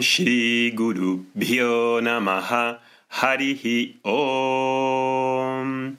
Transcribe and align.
Shri 0.00 0.72
Guru 0.72 1.26
Bhyo 1.34 1.96
Om. 4.02 5.96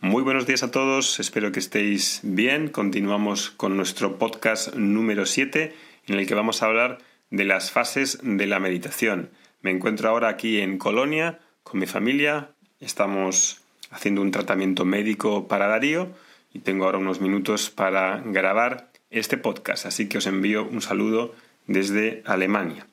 Muy 0.00 0.22
buenos 0.22 0.46
días 0.46 0.62
a 0.62 0.70
todos, 0.70 1.20
espero 1.20 1.52
que 1.52 1.58
estéis 1.58 2.20
bien. 2.22 2.68
Continuamos 2.68 3.50
con 3.50 3.76
nuestro 3.76 4.18
podcast 4.18 4.74
número 4.74 5.26
7 5.26 5.74
en 6.06 6.14
el 6.14 6.26
que 6.26 6.34
vamos 6.34 6.62
a 6.62 6.66
hablar 6.66 6.98
de 7.30 7.44
las 7.44 7.70
fases 7.70 8.18
de 8.22 8.46
la 8.46 8.60
meditación. 8.60 9.30
Me 9.62 9.70
encuentro 9.70 10.08
ahora 10.08 10.28
aquí 10.28 10.60
en 10.60 10.78
Colonia 10.78 11.40
con 11.62 11.80
mi 11.80 11.86
familia, 11.86 12.50
estamos 12.80 13.62
haciendo 13.90 14.22
un 14.22 14.30
tratamiento 14.30 14.84
médico 14.84 15.48
para 15.48 15.66
Darío 15.66 16.08
y 16.52 16.60
tengo 16.60 16.84
ahora 16.84 16.98
unos 16.98 17.20
minutos 17.20 17.70
para 17.70 18.22
grabar 18.24 18.90
este 19.10 19.36
podcast, 19.36 19.86
así 19.86 20.08
que 20.08 20.18
os 20.18 20.26
envío 20.26 20.64
un 20.64 20.82
saludo 20.82 21.34
desde 21.66 22.22
Alemania. 22.26 22.86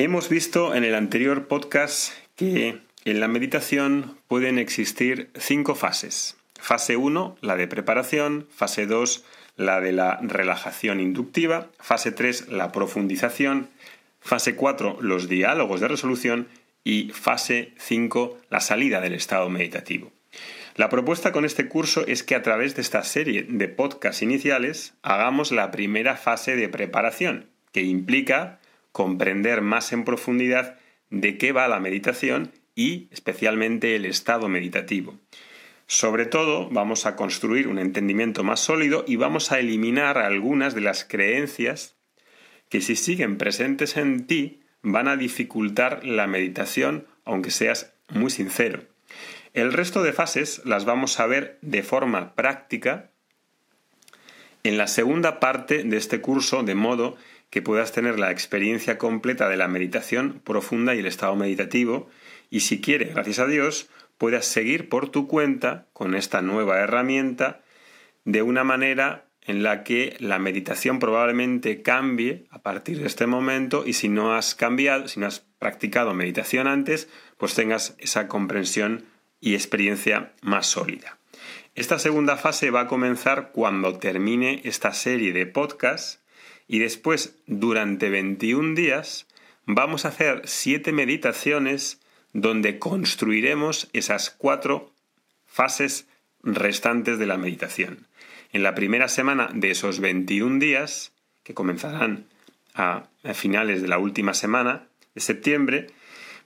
Hemos 0.00 0.28
visto 0.28 0.76
en 0.76 0.84
el 0.84 0.94
anterior 0.94 1.48
podcast 1.48 2.12
que 2.36 2.78
en 3.04 3.18
la 3.18 3.26
meditación 3.26 4.16
pueden 4.28 4.60
existir 4.60 5.28
cinco 5.34 5.74
fases. 5.74 6.36
Fase 6.54 6.96
1, 6.96 7.36
la 7.40 7.56
de 7.56 7.66
preparación, 7.66 8.46
fase 8.48 8.86
2, 8.86 9.24
la 9.56 9.80
de 9.80 9.90
la 9.90 10.20
relajación 10.22 11.00
inductiva, 11.00 11.66
fase 11.80 12.12
3, 12.12 12.46
la 12.46 12.70
profundización, 12.70 13.70
fase 14.20 14.54
4, 14.54 14.98
los 15.00 15.28
diálogos 15.28 15.80
de 15.80 15.88
resolución 15.88 16.46
y 16.84 17.10
fase 17.10 17.72
5, 17.78 18.38
la 18.50 18.60
salida 18.60 19.00
del 19.00 19.14
estado 19.14 19.50
meditativo. 19.50 20.12
La 20.76 20.90
propuesta 20.90 21.32
con 21.32 21.44
este 21.44 21.66
curso 21.66 22.06
es 22.06 22.22
que 22.22 22.36
a 22.36 22.42
través 22.42 22.76
de 22.76 22.82
esta 22.82 23.02
serie 23.02 23.46
de 23.48 23.66
podcasts 23.66 24.22
iniciales 24.22 24.94
hagamos 25.02 25.50
la 25.50 25.72
primera 25.72 26.16
fase 26.16 26.54
de 26.54 26.68
preparación, 26.68 27.46
que 27.72 27.82
implica 27.82 28.57
comprender 28.98 29.60
más 29.60 29.92
en 29.92 30.02
profundidad 30.02 30.76
de 31.08 31.38
qué 31.38 31.52
va 31.52 31.68
la 31.68 31.78
meditación 31.78 32.50
y 32.74 33.06
especialmente 33.12 33.94
el 33.94 34.04
estado 34.04 34.48
meditativo. 34.48 35.14
Sobre 35.86 36.26
todo 36.26 36.68
vamos 36.70 37.06
a 37.06 37.14
construir 37.14 37.68
un 37.68 37.78
entendimiento 37.78 38.42
más 38.42 38.58
sólido 38.58 39.04
y 39.06 39.14
vamos 39.14 39.52
a 39.52 39.60
eliminar 39.60 40.18
algunas 40.18 40.74
de 40.74 40.80
las 40.80 41.04
creencias 41.04 41.94
que 42.68 42.80
si 42.80 42.96
siguen 42.96 43.38
presentes 43.38 43.96
en 43.96 44.26
ti 44.26 44.62
van 44.82 45.06
a 45.06 45.16
dificultar 45.16 46.04
la 46.04 46.26
meditación 46.26 47.06
aunque 47.24 47.52
seas 47.52 47.94
muy 48.08 48.30
sincero. 48.30 48.82
El 49.54 49.72
resto 49.72 50.02
de 50.02 50.12
fases 50.12 50.60
las 50.64 50.84
vamos 50.84 51.20
a 51.20 51.26
ver 51.28 51.60
de 51.62 51.84
forma 51.84 52.34
práctica 52.34 53.12
en 54.64 54.76
la 54.76 54.88
segunda 54.88 55.38
parte 55.38 55.84
de 55.84 55.96
este 55.96 56.20
curso, 56.20 56.64
de 56.64 56.74
modo 56.74 57.16
que 57.50 57.62
puedas 57.62 57.92
tener 57.92 58.18
la 58.18 58.30
experiencia 58.30 58.98
completa 58.98 59.48
de 59.48 59.56
la 59.56 59.68
meditación 59.68 60.40
profunda 60.44 60.94
y 60.94 61.00
el 61.00 61.06
estado 61.06 61.34
meditativo, 61.36 62.08
y 62.50 62.60
si 62.60 62.80
quieres, 62.80 63.14
gracias 63.14 63.38
a 63.38 63.46
Dios, 63.46 63.88
puedas 64.18 64.46
seguir 64.46 64.88
por 64.88 65.10
tu 65.10 65.26
cuenta 65.26 65.86
con 65.92 66.14
esta 66.14 66.42
nueva 66.42 66.78
herramienta 66.80 67.62
de 68.24 68.42
una 68.42 68.64
manera 68.64 69.28
en 69.48 69.62
la 69.62 69.82
que 69.82 70.14
la 70.20 70.38
meditación 70.38 70.98
probablemente 70.98 71.80
cambie 71.80 72.44
a 72.50 72.60
partir 72.60 73.00
de 73.00 73.06
este 73.06 73.26
momento 73.26 73.84
y 73.86 73.94
si 73.94 74.10
no 74.10 74.34
has 74.34 74.54
cambiado, 74.54 75.08
si 75.08 75.20
no 75.20 75.26
has 75.26 75.40
practicado 75.58 76.12
meditación 76.12 76.66
antes, 76.66 77.08
pues 77.38 77.54
tengas 77.54 77.96
esa 77.98 78.28
comprensión 78.28 79.06
y 79.40 79.54
experiencia 79.54 80.32
más 80.42 80.66
sólida. 80.66 81.18
Esta 81.74 81.98
segunda 81.98 82.36
fase 82.36 82.70
va 82.70 82.82
a 82.82 82.86
comenzar 82.88 83.52
cuando 83.52 83.98
termine 83.98 84.60
esta 84.64 84.92
serie 84.92 85.32
de 85.32 85.46
podcasts 85.46 86.20
y 86.68 86.78
después, 86.78 87.36
durante 87.46 88.10
21 88.10 88.74
días, 88.74 89.26
vamos 89.64 90.04
a 90.04 90.08
hacer 90.08 90.42
siete 90.44 90.92
meditaciones 90.92 92.00
donde 92.32 92.78
construiremos 92.78 93.88
esas 93.94 94.30
cuatro 94.30 94.92
fases 95.46 96.06
restantes 96.42 97.18
de 97.18 97.26
la 97.26 97.38
meditación. 97.38 98.06
En 98.52 98.62
la 98.62 98.74
primera 98.74 99.08
semana 99.08 99.50
de 99.52 99.70
esos 99.70 100.00
21 100.00 100.58
días, 100.58 101.12
que 101.42 101.54
comenzarán 101.54 102.26
a, 102.74 103.08
finales 103.34 103.82
de 103.82 103.88
la 103.88 103.98
última 103.98 104.34
semana 104.34 104.86
de 105.14 105.20
septiembre, 105.20 105.86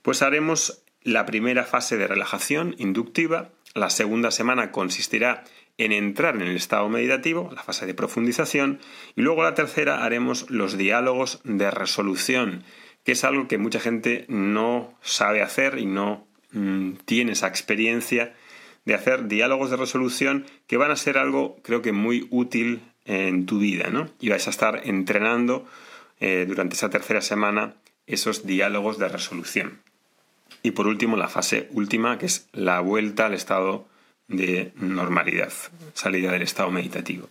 pues 0.01 0.21
haremos 0.21 0.83
la 1.03 1.25
primera 1.25 1.63
fase 1.65 1.97
de 1.97 2.07
relajación 2.07 2.75
inductiva, 2.77 3.49
la 3.73 3.89
segunda 3.89 4.31
semana 4.31 4.71
consistirá 4.71 5.43
en 5.77 5.91
entrar 5.91 6.35
en 6.35 6.43
el 6.43 6.55
estado 6.55 6.87
meditativo, 6.89 7.49
la 7.53 7.63
fase 7.63 7.85
de 7.85 7.93
profundización, 7.93 8.79
y 9.15 9.21
luego 9.21 9.43
la 9.43 9.55
tercera 9.55 10.03
haremos 10.03 10.49
los 10.49 10.77
diálogos 10.77 11.41
de 11.43 11.71
resolución, 11.71 12.63
que 13.03 13.13
es 13.13 13.23
algo 13.23 13.47
que 13.47 13.57
mucha 13.57 13.79
gente 13.79 14.25
no 14.27 14.93
sabe 15.01 15.41
hacer 15.41 15.79
y 15.79 15.85
no 15.85 16.27
mm, 16.51 16.93
tiene 17.05 17.33
esa 17.33 17.47
experiencia 17.47 18.33
de 18.85 18.93
hacer 18.93 19.27
diálogos 19.27 19.69
de 19.69 19.77
resolución 19.77 20.45
que 20.67 20.77
van 20.77 20.91
a 20.91 20.95
ser 20.95 21.17
algo 21.17 21.57
creo 21.63 21.81
que 21.81 21.91
muy 21.91 22.27
útil 22.29 22.81
en 23.05 23.45
tu 23.45 23.59
vida, 23.59 23.89
¿no? 23.89 24.09
Y 24.19 24.29
vais 24.29 24.47
a 24.47 24.49
estar 24.49 24.81
entrenando 24.85 25.65
eh, 26.19 26.45
durante 26.47 26.75
esa 26.75 26.89
tercera 26.89 27.21
semana 27.21 27.75
esos 28.07 28.45
diálogos 28.45 28.97
de 28.97 29.09
resolución. 29.09 29.81
Y 30.61 30.71
por 30.71 30.87
último, 30.87 31.17
la 31.17 31.27
fase 31.27 31.67
última, 31.71 32.17
que 32.17 32.25
es 32.25 32.47
la 32.53 32.79
vuelta 32.79 33.25
al 33.25 33.33
estado 33.33 33.85
de 34.27 34.71
normalidad, 34.75 35.51
salida 35.93 36.31
del 36.31 36.41
estado 36.41 36.71
meditativo. 36.71 37.29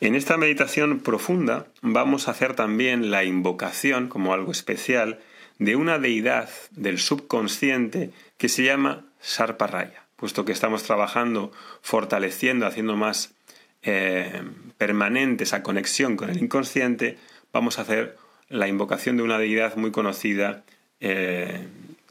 En 0.00 0.14
esta 0.14 0.36
meditación 0.36 1.00
profunda 1.00 1.66
vamos 1.82 2.28
a 2.28 2.32
hacer 2.32 2.54
también 2.54 3.10
la 3.10 3.24
invocación, 3.24 4.08
como 4.08 4.34
algo 4.34 4.52
especial, 4.52 5.20
de 5.58 5.76
una 5.76 5.98
deidad 5.98 6.48
del 6.72 6.98
subconsciente 6.98 8.10
que 8.36 8.48
se 8.48 8.64
llama 8.64 9.04
Sarparaya, 9.20 10.04
puesto 10.16 10.44
que 10.44 10.52
estamos 10.52 10.82
trabajando, 10.82 11.52
fortaleciendo, 11.80 12.66
haciendo 12.66 12.96
más 12.96 13.34
eh, 13.82 14.42
permanente 14.78 15.44
esa 15.44 15.62
conexión 15.62 16.16
con 16.16 16.30
el 16.30 16.42
inconsciente, 16.42 17.18
vamos 17.52 17.78
a 17.78 17.82
hacer 17.82 18.16
la 18.48 18.68
invocación 18.68 19.16
de 19.16 19.22
una 19.22 19.38
deidad 19.38 19.76
muy 19.76 19.90
conocida 19.90 20.64
eh, 21.00 21.66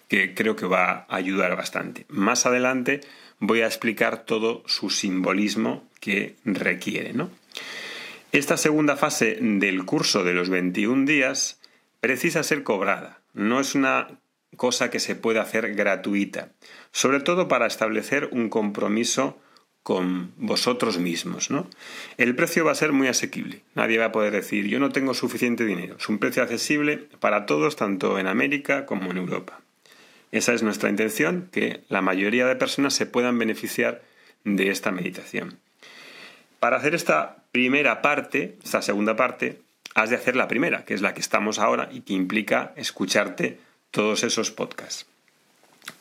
que 0.08 0.34
creo 0.34 0.56
que 0.56 0.66
va 0.66 1.06
a 1.10 1.16
ayudar 1.16 1.56
bastante. 1.56 2.06
Más 2.10 2.46
adelante 2.46 3.02
voy 3.46 3.60
a 3.62 3.68
explicar 3.68 4.24
todo 4.24 4.64
su 4.68 4.90
simbolismo 4.90 5.86
que 6.00 6.38
requiere. 6.46 7.14
Esta 8.32 8.56
segunda 8.56 8.96
fase 8.96 9.38
del 9.42 9.84
curso 9.84 10.24
de 10.24 10.34
los 10.34 10.50
21 10.50 11.06
días 11.06 11.60
precisa 12.00 12.42
ser 12.44 12.64
cobrada. 12.64 13.22
No 13.34 13.60
es 13.60 13.76
una 13.76 14.22
cosa 14.56 14.90
que 14.90 15.02
se 15.02 15.16
pueda 15.16 15.42
hacer 15.42 15.76
gratuita, 15.76 16.54
sobre 16.92 17.20
todo 17.20 17.50
para 17.50 17.68
establecer 17.68 18.30
un 18.32 18.48
compromiso 18.48 19.38
con 19.84 20.32
vosotros 20.38 20.98
mismos, 20.98 21.52
¿no? 21.52 21.68
El 22.18 22.38
precio 22.38 22.64
va 22.64 22.72
a 22.72 22.76
ser 22.76 22.94
muy 22.94 23.10
asequible. 23.10 23.64
Nadie 23.76 23.98
va 23.98 24.06
a 24.06 24.12
poder 24.14 24.32
decir 24.32 24.68
yo 24.68 24.80
no 24.80 24.92
tengo 24.92 25.14
suficiente 25.14 25.66
dinero. 25.66 25.98
Es 26.00 26.08
un 26.08 26.18
precio 26.18 26.44
accesible 26.44 27.10
para 27.20 27.46
todos, 27.46 27.76
tanto 27.76 28.18
en 28.20 28.28
América 28.28 28.86
como 28.86 29.12
en 29.12 29.18
Europa. 29.18 29.60
Esa 30.34 30.54
es 30.54 30.64
nuestra 30.64 30.90
intención, 30.90 31.48
que 31.52 31.84
la 31.90 32.02
mayoría 32.02 32.48
de 32.48 32.56
personas 32.56 32.96
se 32.96 33.06
puedan 33.06 33.38
beneficiar 33.38 34.02
de 34.44 34.72
esta 34.72 34.92
meditación. 34.92 35.60
Para 36.60 36.78
hacer 36.78 36.96
esta 36.96 37.44
primera 37.52 38.02
parte, 38.02 38.58
esta 38.64 38.82
segunda 38.82 39.16
parte, 39.16 39.62
has 39.94 40.10
de 40.10 40.16
hacer 40.16 40.36
la 40.36 40.48
primera, 40.48 40.86
que 40.86 40.96
es 40.96 41.04
la 41.04 41.14
que 41.14 41.20
estamos 41.22 41.60
ahora 41.60 41.88
y 41.92 42.02
que 42.02 42.14
implica 42.14 42.74
escucharte 42.78 43.60
todos 43.92 44.24
esos 44.24 44.50
podcasts. 44.50 45.06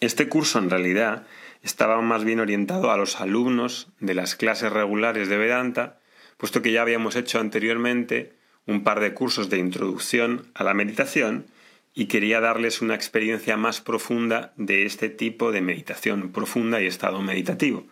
Este 0.01 0.31
curso 0.31 0.59
en 0.59 0.71
realidad 0.71 1.27
estaba 1.63 2.01
más 2.01 2.25
bien 2.25 2.41
orientado 2.41 2.91
a 2.91 2.97
los 2.97 3.21
alumnos 3.21 3.89
de 4.01 4.15
las 4.15 4.35
clases 4.35 4.73
regulares 4.73 5.29
de 5.29 5.37
Vedanta, 5.37 5.99
puesto 6.39 6.63
que 6.63 6.73
ya 6.73 6.81
habíamos 6.81 7.17
hecho 7.17 7.39
anteriormente 7.39 8.33
un 8.67 8.83
par 8.83 9.01
de 9.01 9.13
cursos 9.13 9.51
de 9.51 9.59
introducción 9.59 10.47
a 10.55 10.65
la 10.65 10.73
meditación 10.73 11.45
y 11.95 12.07
quería 12.07 12.41
darles 12.41 12.81
una 12.81 12.95
experiencia 12.95 13.57
más 13.57 13.81
profunda 13.81 14.53
de 14.57 14.87
este 14.87 15.09
tipo 15.09 15.53
de 15.53 15.61
meditación 15.61 16.33
profunda 16.33 16.81
y 16.81 16.87
estado 16.87 17.21
meditativo. 17.21 17.87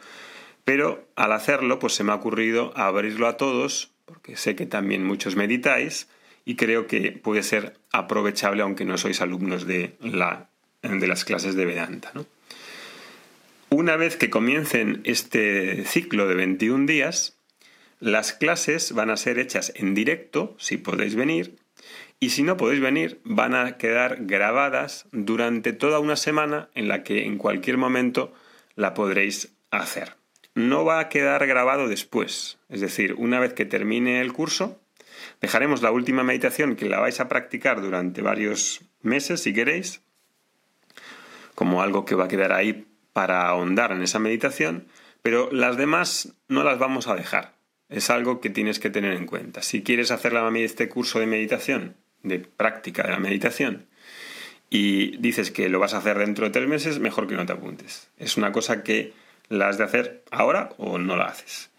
Pero 0.64 1.08
al 1.16 1.32
hacerlo, 1.32 1.78
pues 1.78 1.94
se 1.94 2.04
me 2.04 2.12
ha 2.12 2.16
ocurrido 2.16 2.72
abrirlo 2.76 3.26
a 3.26 3.36
todos, 3.36 3.92
porque 4.06 4.36
sé 4.36 4.56
que 4.56 4.66
también 4.66 5.04
muchos 5.04 5.36
meditáis 5.36 6.08
y 6.44 6.56
creo 6.56 6.86
que 6.86 7.12
puede 7.12 7.42
ser 7.42 7.78
aprovechable 7.92 8.62
aunque 8.62 8.84
no 8.84 8.96
sois 8.96 9.20
alumnos 9.20 9.66
de 9.66 9.96
la 10.00 10.48
de 10.82 11.06
las 11.06 11.24
clases 11.24 11.54
de 11.56 11.66
Vedanta. 11.66 12.12
Una 13.68 13.96
vez 13.96 14.16
que 14.16 14.30
comiencen 14.30 15.02
este 15.04 15.84
ciclo 15.84 16.26
de 16.26 16.34
21 16.34 16.86
días, 16.86 17.36
las 18.00 18.32
clases 18.32 18.92
van 18.92 19.10
a 19.10 19.16
ser 19.16 19.38
hechas 19.38 19.72
en 19.76 19.94
directo, 19.94 20.56
si 20.58 20.78
podéis 20.78 21.14
venir, 21.14 21.59
y 22.20 22.30
si 22.30 22.42
no 22.42 22.56
podéis 22.56 22.80
venir, 22.80 23.20
van 23.24 23.54
a 23.54 23.78
quedar 23.78 24.18
grabadas 24.20 25.06
durante 25.10 25.72
toda 25.72 26.00
una 26.00 26.16
semana 26.16 26.68
en 26.74 26.88
la 26.88 27.02
que 27.02 27.24
en 27.24 27.38
cualquier 27.38 27.78
momento 27.78 28.32
la 28.76 28.94
podréis 28.94 29.54
hacer. 29.70 30.16
No 30.54 30.84
va 30.84 31.00
a 31.00 31.08
quedar 31.08 31.46
grabado 31.46 31.88
después, 31.88 32.58
es 32.68 32.80
decir, 32.80 33.14
una 33.16 33.40
vez 33.40 33.54
que 33.54 33.64
termine 33.64 34.20
el 34.20 34.32
curso, 34.32 34.80
dejaremos 35.40 35.80
la 35.80 35.92
última 35.92 36.22
meditación 36.22 36.76
que 36.76 36.88
la 36.88 37.00
vais 37.00 37.20
a 37.20 37.28
practicar 37.28 37.80
durante 37.80 38.20
varios 38.20 38.82
meses, 39.00 39.42
si 39.42 39.54
queréis, 39.54 40.02
como 41.54 41.82
algo 41.82 42.04
que 42.04 42.14
va 42.14 42.24
a 42.24 42.28
quedar 42.28 42.52
ahí 42.52 42.86
para 43.12 43.48
ahondar 43.48 43.92
en 43.92 44.02
esa 44.02 44.18
meditación, 44.18 44.86
pero 45.22 45.50
las 45.52 45.76
demás 45.76 46.34
no 46.48 46.64
las 46.64 46.78
vamos 46.78 47.06
a 47.06 47.14
dejar. 47.14 47.59
Es 47.90 48.08
algo 48.08 48.40
que 48.40 48.50
tienes 48.50 48.78
que 48.78 48.90
tener 48.90 49.14
en 49.14 49.26
cuenta. 49.26 49.62
Si 49.62 49.82
quieres 49.82 50.10
hacer 50.10 50.34
este 50.56 50.88
curso 50.88 51.18
de 51.18 51.26
meditación, 51.26 51.96
de 52.22 52.38
práctica 52.38 53.02
de 53.02 53.10
la 53.10 53.18
meditación, 53.18 53.86
y 54.70 55.16
dices 55.16 55.50
que 55.50 55.68
lo 55.68 55.80
vas 55.80 55.94
a 55.94 55.98
hacer 55.98 56.18
dentro 56.18 56.46
de 56.46 56.52
tres 56.52 56.68
meses, 56.68 57.00
mejor 57.00 57.26
que 57.26 57.34
no 57.34 57.44
te 57.44 57.52
apuntes. 57.52 58.08
Es 58.16 58.36
una 58.36 58.52
cosa 58.52 58.84
que 58.84 59.12
la 59.48 59.68
has 59.68 59.78
de 59.78 59.84
hacer 59.84 60.22
ahora 60.30 60.70
o 60.78 60.98
no 60.98 61.16
la 61.16 61.24
haces. 61.24 61.70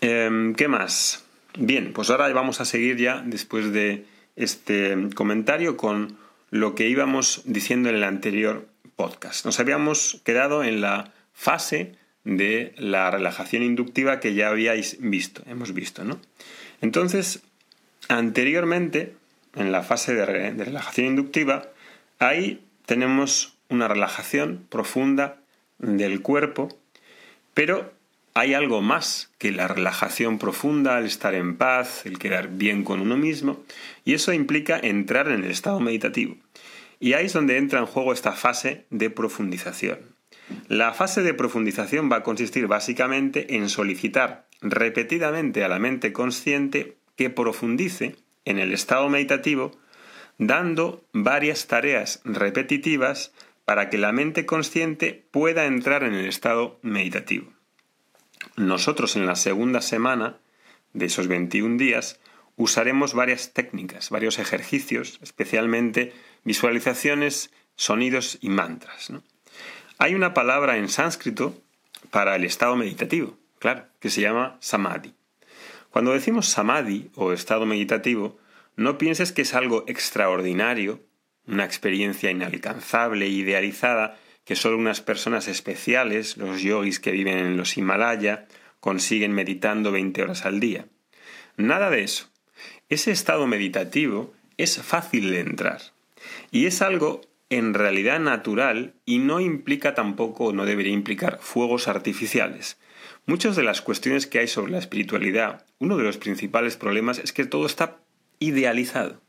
Em, 0.00 0.54
¿Qué 0.54 0.66
más? 0.66 1.24
Bien, 1.56 1.92
pues 1.92 2.10
ahora 2.10 2.30
vamos 2.32 2.60
a 2.60 2.64
seguir 2.64 2.96
ya 2.96 3.22
después 3.24 3.72
de 3.72 4.04
este 4.34 4.96
comentario 5.14 5.76
con 5.76 6.18
lo 6.50 6.74
que 6.74 6.88
íbamos 6.88 7.42
diciendo 7.44 7.88
en 7.88 7.96
el 7.96 8.04
anterior 8.04 8.66
podcast. 8.96 9.44
Nos 9.44 9.60
habíamos 9.60 10.20
quedado 10.24 10.64
en 10.64 10.80
la 10.80 11.12
fase 11.32 11.94
de 12.24 12.74
la 12.76 13.10
relajación 13.10 13.62
inductiva 13.62 14.20
que 14.20 14.34
ya 14.34 14.48
habíais 14.48 14.98
visto, 15.00 15.42
hemos 15.46 15.74
visto, 15.74 16.04
¿no? 16.04 16.20
Entonces, 16.80 17.42
anteriormente, 18.08 19.14
en 19.54 19.72
la 19.72 19.82
fase 19.82 20.14
de, 20.14 20.24
relajación 20.24 21.06
inductiva, 21.06 21.68
ahí 22.18 22.64
tenemos 22.86 23.54
una 23.68 23.88
relajación 23.88 24.66
profunda 24.68 25.36
del 25.78 26.20
cuerpo, 26.22 26.68
pero 27.54 27.92
hay 28.34 28.54
algo 28.54 28.80
más 28.80 29.30
que 29.38 29.52
la 29.52 29.68
relajación 29.68 30.38
profunda, 30.38 30.98
el 30.98 31.06
estar 31.06 31.34
en 31.34 31.56
paz, 31.56 32.06
el 32.06 32.18
quedar 32.18 32.48
bien 32.48 32.82
con 32.84 33.00
uno 33.00 33.16
mismo, 33.16 33.62
y 34.04 34.14
eso 34.14 34.32
implica 34.32 34.78
entrar 34.78 35.28
en 35.28 35.44
el 35.44 35.50
estado 35.50 35.80
meditativo. 35.80 36.36
Y 36.98 37.14
ahí 37.14 37.26
es 37.26 37.32
donde 37.32 37.58
entra 37.58 37.80
en 37.80 37.86
juego 37.86 38.12
esta 38.12 38.32
fase 38.32 38.84
de 38.90 39.10
profundización. 39.10 40.11
La 40.68 40.92
fase 40.92 41.22
de 41.22 41.34
profundización 41.34 42.10
va 42.10 42.16
a 42.16 42.22
consistir 42.22 42.66
básicamente 42.66 43.56
en 43.56 43.68
solicitar 43.68 44.46
repetidamente 44.60 45.64
a 45.64 45.68
la 45.68 45.78
mente 45.78 46.12
consciente 46.12 46.96
que 47.16 47.30
profundice 47.30 48.16
en 48.44 48.58
el 48.58 48.72
estado 48.72 49.08
meditativo, 49.08 49.72
dando 50.38 51.04
varias 51.12 51.66
tareas 51.66 52.20
repetitivas 52.24 53.32
para 53.64 53.90
que 53.90 53.98
la 53.98 54.12
mente 54.12 54.44
consciente 54.46 55.26
pueda 55.30 55.66
entrar 55.66 56.02
en 56.02 56.14
el 56.14 56.26
estado 56.26 56.78
meditativo. 56.82 57.52
Nosotros 58.56 59.16
en 59.16 59.26
la 59.26 59.36
segunda 59.36 59.80
semana 59.80 60.38
de 60.92 61.06
esos 61.06 61.28
21 61.28 61.76
días 61.76 62.20
usaremos 62.56 63.14
varias 63.14 63.52
técnicas, 63.52 64.10
varios 64.10 64.38
ejercicios, 64.38 65.18
especialmente 65.22 66.12
visualizaciones, 66.44 67.52
sonidos 67.76 68.38
y 68.40 68.50
mantras. 68.50 69.12
Hay 70.02 70.16
una 70.16 70.34
palabra 70.34 70.78
en 70.78 70.88
sánscrito 70.88 71.56
para 72.10 72.34
el 72.34 72.42
estado 72.42 72.74
meditativo, 72.74 73.38
claro, 73.60 73.86
que 74.00 74.10
se 74.10 74.20
llama 74.20 74.56
samadhi. 74.58 75.14
Cuando 75.90 76.12
decimos 76.12 76.48
samadhi 76.48 77.12
o 77.14 77.32
estado 77.32 77.66
meditativo, 77.66 78.36
no 78.74 78.98
pienses 78.98 79.30
que 79.30 79.42
es 79.42 79.54
algo 79.54 79.84
extraordinario, 79.86 80.98
una 81.46 81.64
experiencia 81.64 82.32
inalcanzable, 82.32 83.28
idealizada, 83.28 84.18
que 84.44 84.56
solo 84.56 84.76
unas 84.76 85.00
personas 85.00 85.46
especiales, 85.46 86.36
los 86.36 86.62
yogis 86.62 86.98
que 86.98 87.12
viven 87.12 87.38
en 87.38 87.56
los 87.56 87.76
Himalaya, 87.76 88.48
consiguen 88.80 89.30
meditando 89.30 89.92
20 89.92 90.20
horas 90.20 90.44
al 90.44 90.58
día. 90.58 90.86
Nada 91.56 91.90
de 91.90 92.02
eso. 92.02 92.28
Ese 92.88 93.12
estado 93.12 93.46
meditativo 93.46 94.34
es 94.56 94.82
fácil 94.82 95.30
de 95.30 95.38
entrar. 95.38 95.80
Y 96.50 96.66
es 96.66 96.82
algo 96.82 97.20
en 97.52 97.74
realidad 97.74 98.18
natural 98.18 98.94
y 99.04 99.18
no 99.18 99.40
implica 99.40 99.94
tampoco, 99.94 100.52
no 100.52 100.64
debería 100.64 100.92
implicar 100.92 101.38
fuegos 101.40 101.86
artificiales. 101.88 102.78
Muchas 103.26 103.56
de 103.56 103.62
las 103.62 103.82
cuestiones 103.82 104.26
que 104.26 104.38
hay 104.38 104.48
sobre 104.48 104.72
la 104.72 104.78
espiritualidad, 104.78 105.66
uno 105.78 105.96
de 105.96 106.04
los 106.04 106.16
principales 106.16 106.76
problemas 106.76 107.18
es 107.18 107.32
que 107.32 107.44
todo 107.44 107.66
está 107.66 107.98
idealizado, 108.38 109.20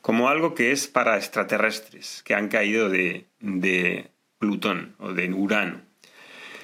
como 0.00 0.28
algo 0.28 0.54
que 0.54 0.72
es 0.72 0.86
para 0.86 1.16
extraterrestres, 1.16 2.22
que 2.24 2.34
han 2.34 2.48
caído 2.48 2.88
de, 2.88 3.26
de 3.40 4.10
Plutón 4.38 4.94
o 4.98 5.12
de 5.12 5.32
Urano. 5.32 5.82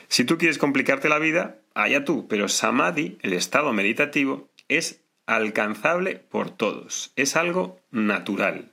Si 0.08 0.24
tú 0.24 0.38
quieres 0.38 0.58
complicarte 0.58 1.08
la 1.08 1.18
vida, 1.18 1.58
allá 1.74 2.04
tú, 2.04 2.28
pero 2.28 2.48
Samadhi, 2.48 3.18
el 3.22 3.32
estado 3.32 3.72
meditativo, 3.72 4.48
es 4.68 5.02
alcanzable 5.26 6.16
por 6.16 6.50
todos, 6.50 7.12
es 7.16 7.36
algo 7.36 7.80
natural. 7.90 8.70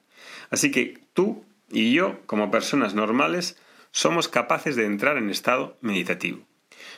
Así 0.50 0.70
que 0.72 1.00
tú 1.14 1.44
y 1.72 1.94
yo, 1.94 2.20
como 2.26 2.52
personas 2.52 2.94
normales, 2.94 3.58
somos 3.92 4.28
capaces 4.28 4.76
de 4.76 4.86
entrar 4.86 5.18
en 5.18 5.30
estado 5.30 5.78
meditativo. 5.82 6.46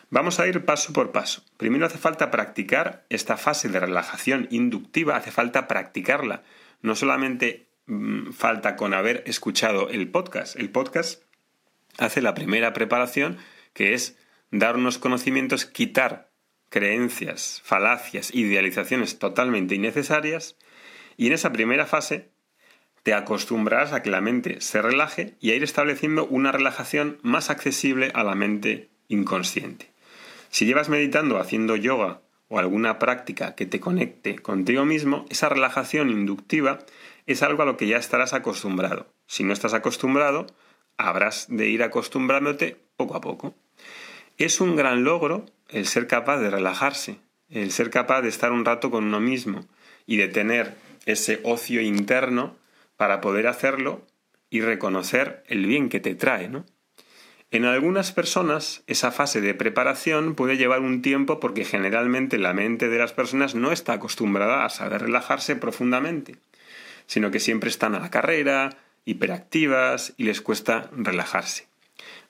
Vamos 0.10 0.40
a 0.40 0.48
ir 0.48 0.66
paso 0.66 0.94
por 0.94 1.12
paso. 1.12 1.44
Primero 1.58 1.86
hace 1.86 1.98
falta 1.98 2.32
practicar 2.32 3.06
esta 3.10 3.38
fase 3.38 3.70
de 3.70 3.80
relajación 3.80 4.48
inductiva, 4.52 5.16
hace 5.16 5.32
falta 5.32 5.68
practicarla. 5.68 6.44
No 6.82 6.96
solamente 6.96 7.68
mm, 7.88 8.32
falta 8.32 8.76
con 8.76 8.94
haber 8.94 9.24
escuchado 9.26 9.90
el 9.90 10.10
podcast. 10.10 10.56
El 10.56 10.70
podcast 10.70 11.24
hace 11.98 12.22
la 12.22 12.34
primera 12.34 12.74
preparación, 12.74 13.38
que 13.74 13.94
es 13.94 14.18
dar 14.52 14.76
unos 14.76 14.98
conocimientos, 15.00 15.66
quitar 15.66 16.30
creencias, 16.70 17.62
falacias, 17.64 18.34
idealizaciones 18.34 19.20
totalmente 19.20 19.76
innecesarias, 19.76 20.58
y 21.18 21.28
en 21.28 21.34
esa 21.34 21.52
primera 21.52 21.86
fase 21.86 22.33
te 23.04 23.14
acostumbrarás 23.14 23.92
a 23.92 24.02
que 24.02 24.10
la 24.10 24.22
mente 24.22 24.62
se 24.62 24.82
relaje 24.82 25.36
y 25.40 25.52
a 25.52 25.56
ir 25.56 25.64
estableciendo 25.64 26.26
una 26.26 26.52
relajación 26.52 27.20
más 27.22 27.50
accesible 27.50 28.12
a 28.14 28.24
la 28.24 28.34
mente 28.34 28.90
inconsciente. 29.10 29.92
Si 30.50 30.66
llevas 30.66 30.90
meditando, 30.90 31.38
haciendo 31.38 31.76
yoga 31.76 32.22
o 32.48 32.60
alguna 32.60 33.00
práctica 33.00 33.56
que 33.56 33.66
te 33.66 33.80
conecte 33.80 34.36
contigo 34.38 34.86
mismo, 34.86 35.26
esa 35.30 35.50
relajación 35.50 36.10
inductiva 36.10 36.80
es 37.28 37.44
algo 37.44 37.64
a 37.64 37.66
lo 37.66 37.78
que 37.78 37.88
ya 37.88 37.98
estarás 37.98 38.34
acostumbrado. 38.34 39.08
Si 39.28 39.44
no 39.44 39.54
estás 39.54 39.74
acostumbrado, 39.74 40.48
habrás 40.98 41.48
de 41.50 41.68
ir 41.68 41.84
acostumbrándote 41.84 42.78
poco 42.96 43.16
a 43.16 43.22
poco. 43.22 43.54
Es 44.38 44.62
un 44.62 44.76
gran 44.76 45.04
logro 45.04 45.46
el 45.70 45.88
ser 45.88 46.08
capaz 46.08 46.38
de 46.38 46.50
relajarse, 46.50 47.18
el 47.50 47.72
ser 47.72 47.90
capaz 47.90 48.22
de 48.22 48.30
estar 48.30 48.52
un 48.52 48.66
rato 48.66 48.92
con 48.92 49.04
uno 49.04 49.20
mismo 49.20 49.66
y 50.06 50.18
de 50.18 50.28
tener 50.28 50.76
ese 51.06 51.42
ocio 51.44 51.82
interno 51.82 52.56
para 53.04 53.20
poder 53.20 53.48
hacerlo 53.48 54.08
y 54.50 54.62
reconocer 54.62 55.44
el 55.48 55.66
bien 55.66 55.90
que 55.90 56.00
te 56.00 56.16
trae, 56.16 56.48
¿no? 56.48 56.66
En 57.52 57.66
algunas 57.66 58.14
personas 58.14 58.82
esa 58.88 59.12
fase 59.12 59.42
de 59.42 59.54
preparación 59.54 60.36
puede 60.36 60.56
llevar 60.56 60.80
un 60.80 61.02
tiempo 61.02 61.42
porque 61.42 61.66
generalmente 61.66 62.38
la 62.38 62.54
mente 62.54 62.88
de 62.88 62.98
las 62.98 63.12
personas 63.12 63.56
no 63.56 63.74
está 63.74 63.92
acostumbrada 63.92 64.64
a 64.64 64.70
saber 64.70 65.02
relajarse 65.02 65.58
profundamente, 65.58 66.38
sino 67.06 67.30
que 67.30 67.42
siempre 67.42 67.70
están 67.70 67.94
a 67.94 68.00
la 68.00 68.10
carrera, 68.10 68.70
hiperactivas 69.04 70.14
y 70.16 70.24
les 70.24 70.40
cuesta 70.40 70.90
relajarse. 70.96 71.68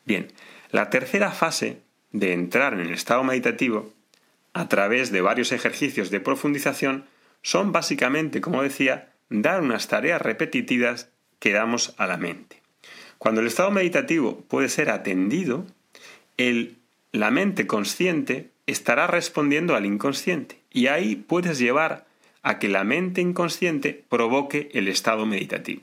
Bien, 0.05 0.33
la 0.71 0.89
tercera 0.89 1.29
fase 1.29 1.83
de 2.13 2.33
entrar 2.33 2.73
en 2.73 2.79
el 2.79 2.93
estado 2.93 3.23
meditativo 3.23 3.93
a 4.53 4.67
través 4.69 5.11
de 5.11 5.21
varios 5.21 5.51
ejercicios 5.51 6.09
de 6.09 6.19
profundización 6.19 7.05
son 7.43 7.71
básicamente, 7.73 8.41
como 8.41 8.63
decía, 8.63 9.12
dar 9.29 9.61
unas 9.61 9.87
tareas 9.87 10.21
repetitivas 10.21 11.09
que 11.39 11.53
damos 11.53 11.93
a 11.97 12.07
la 12.07 12.17
mente. 12.17 12.61
Cuando 13.17 13.41
el 13.41 13.47
estado 13.47 13.71
meditativo 13.71 14.41
puede 14.47 14.69
ser 14.69 14.89
atendido, 14.89 15.65
la 17.11 17.31
mente 17.31 17.67
consciente 17.67 18.49
estará 18.65 19.07
respondiendo 19.07 19.75
al 19.75 19.85
inconsciente 19.85 20.59
y 20.71 20.87
ahí 20.87 21.15
puedes 21.15 21.59
llevar 21.59 22.05
a 22.41 22.59
que 22.59 22.67
la 22.67 22.83
mente 22.83 23.21
inconsciente 23.21 24.03
provoque 24.09 24.69
el 24.73 24.87
estado 24.87 25.25
meditativo. 25.25 25.81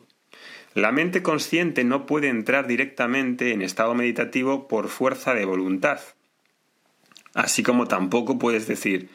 La 0.75 0.93
mente 0.93 1.23
consciente 1.23 1.83
no 1.83 2.07
puede 2.07 2.29
entrar 2.29 2.67
directamente 2.67 3.53
en 3.53 3.63
estado 3.63 3.95
meditativo 3.95 4.69
por 4.69 4.89
fuerza 4.89 5.35
de 5.35 5.45
voluntad. 5.45 6.01
Así 7.35 7.63
como 7.63 7.89
tampoco 7.89 8.39
puedes 8.39 8.69
decir 8.69 9.09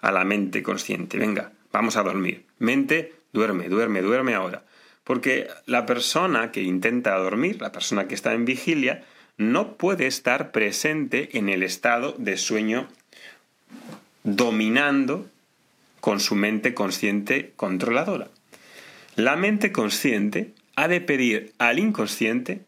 a 0.00 0.12
la 0.12 0.24
mente 0.24 0.62
consciente, 0.62 1.18
venga, 1.18 1.52
vamos 1.72 1.96
a 1.96 2.02
dormir. 2.02 2.46
Mente, 2.58 3.12
duerme, 3.34 3.68
duerme, 3.68 4.00
duerme 4.00 4.34
ahora. 4.34 4.64
Porque 5.02 5.48
la 5.66 5.84
persona 5.84 6.50
que 6.50 6.62
intenta 6.62 7.14
dormir, 7.16 7.60
la 7.60 7.72
persona 7.72 8.08
que 8.08 8.14
está 8.14 8.32
en 8.32 8.46
vigilia, 8.46 9.04
no 9.36 9.74
puede 9.76 10.06
estar 10.06 10.52
presente 10.52 11.36
en 11.36 11.50
el 11.50 11.62
estado 11.62 12.14
de 12.16 12.38
sueño 12.38 12.88
dominando 14.22 15.28
con 16.00 16.20
su 16.20 16.34
mente 16.34 16.72
consciente 16.72 17.52
controladora. 17.56 18.28
La 19.16 19.36
mente 19.36 19.72
consciente 19.72 20.54
ha 20.76 20.88
de 20.88 21.00
pedir 21.00 21.52
al 21.58 21.78
inconsciente 21.78 22.62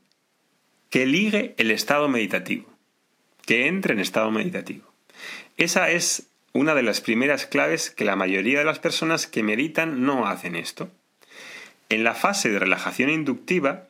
que 0.90 1.06
ligue 1.06 1.54
el 1.56 1.70
estado 1.70 2.08
meditativo, 2.08 2.66
que 3.46 3.66
entre 3.66 3.94
en 3.94 4.00
estado 4.00 4.30
meditativo. 4.30 4.84
Esa 5.56 5.90
es 5.90 6.28
una 6.56 6.74
de 6.74 6.82
las 6.82 7.02
primeras 7.02 7.46
claves 7.46 7.90
que 7.90 8.06
la 8.06 8.16
mayoría 8.16 8.58
de 8.58 8.64
las 8.64 8.78
personas 8.78 9.26
que 9.26 9.42
meditan 9.42 10.04
no 10.04 10.26
hacen 10.26 10.56
esto. 10.56 10.90
En 11.90 12.02
la 12.02 12.14
fase 12.14 12.50
de 12.50 12.58
relajación 12.58 13.10
inductiva, 13.10 13.88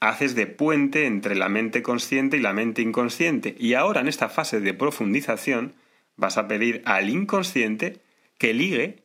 haces 0.00 0.34
de 0.34 0.46
puente 0.46 1.06
entre 1.06 1.34
la 1.34 1.50
mente 1.50 1.82
consciente 1.82 2.38
y 2.38 2.40
la 2.40 2.54
mente 2.54 2.82
inconsciente. 2.82 3.54
Y 3.58 3.74
ahora 3.74 4.00
en 4.00 4.08
esta 4.08 4.30
fase 4.30 4.60
de 4.60 4.74
profundización 4.74 5.74
vas 6.16 6.38
a 6.38 6.48
pedir 6.48 6.82
al 6.86 7.10
inconsciente 7.10 8.00
que 8.38 8.54
ligue, 8.54 9.02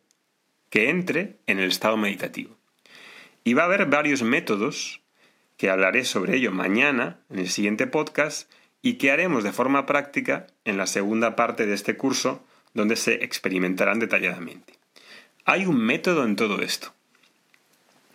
que 0.70 0.90
entre 0.90 1.36
en 1.46 1.60
el 1.60 1.70
estado 1.70 1.98
meditativo. 1.98 2.56
Y 3.44 3.54
va 3.54 3.64
a 3.64 3.66
haber 3.66 3.86
varios 3.88 4.24
métodos, 4.24 5.02
que 5.58 5.70
hablaré 5.70 6.06
sobre 6.06 6.38
ello 6.38 6.52
mañana 6.52 7.20
en 7.30 7.40
el 7.40 7.50
siguiente 7.50 7.86
podcast, 7.86 8.50
y 8.82 8.94
que 8.94 9.12
haremos 9.12 9.44
de 9.44 9.52
forma 9.52 9.86
práctica 9.86 10.48
en 10.64 10.78
la 10.78 10.88
segunda 10.88 11.36
parte 11.36 11.66
de 11.66 11.74
este 11.74 11.98
curso, 11.98 12.44
donde 12.74 12.96
se 12.96 13.24
experimentarán 13.24 14.00
detalladamente. 14.00 14.74
Hay 15.46 15.66
un 15.66 15.78
método 15.78 16.24
en 16.24 16.36
todo 16.36 16.62
esto. 16.62 16.94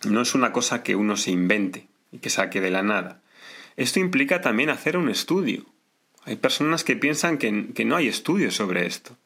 No 0.07 0.21
es 0.21 0.33
una 0.33 0.51
cosa 0.51 0.83
que 0.83 0.95
uno 0.95 1.17
se 1.17 1.31
invente 1.31 1.87
y 2.11 2.19
que 2.19 2.29
saque 2.29 2.61
de 2.61 2.71
la 2.71 2.83
nada. 2.83 3.21
Esto 3.77 3.99
implica 3.99 4.41
también 4.41 4.69
hacer 4.69 4.97
un 4.97 5.09
estudio. 5.09 5.65
Hay 6.25 6.35
personas 6.35 6.83
que 6.83 6.95
piensan 6.95 7.37
que, 7.37 7.67
que 7.73 7.85
no 7.85 7.95
hay 7.95 8.07
estudios 8.07 8.55
sobre 8.55 8.85
esto. 8.85 9.17